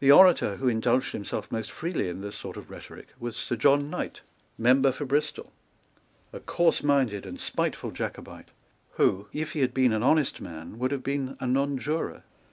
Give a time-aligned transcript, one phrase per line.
[0.00, 3.88] The orator who indulged himself most freely in this sort of rhetoric was Sir John
[3.88, 4.22] Knight,
[4.58, 5.52] member for Bristol,
[6.32, 8.48] a coarseminded and spiteful Jacobite,
[8.94, 12.24] who, if he had been an honest man, would have been a nonjuror.